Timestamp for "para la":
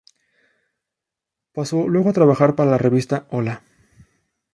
2.55-2.79